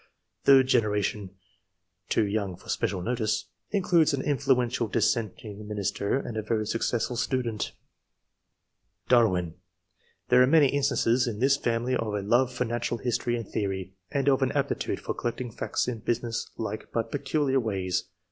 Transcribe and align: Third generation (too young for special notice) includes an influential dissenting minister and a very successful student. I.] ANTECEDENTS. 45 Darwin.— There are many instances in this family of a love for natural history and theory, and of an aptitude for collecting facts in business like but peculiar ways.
Third 0.45 0.65
generation 0.65 1.29
(too 2.09 2.25
young 2.25 2.55
for 2.55 2.69
special 2.69 3.03
notice) 3.03 3.49
includes 3.69 4.15
an 4.15 4.23
influential 4.23 4.87
dissenting 4.87 5.67
minister 5.67 6.17
and 6.17 6.35
a 6.35 6.41
very 6.41 6.65
successful 6.65 7.15
student. 7.15 7.65
I.] 7.65 7.69
ANTECEDENTS. 7.69 9.09
45 9.09 9.09
Darwin.— 9.09 9.53
There 10.29 10.41
are 10.41 10.47
many 10.47 10.69
instances 10.69 11.27
in 11.27 11.37
this 11.37 11.55
family 11.57 11.95
of 11.95 12.15
a 12.15 12.23
love 12.23 12.51
for 12.51 12.65
natural 12.65 12.97
history 12.97 13.35
and 13.35 13.47
theory, 13.47 13.93
and 14.09 14.27
of 14.27 14.41
an 14.41 14.51
aptitude 14.53 14.99
for 14.99 15.13
collecting 15.13 15.51
facts 15.51 15.87
in 15.87 15.99
business 15.99 16.49
like 16.57 16.91
but 16.91 17.11
peculiar 17.11 17.59
ways. 17.59 18.05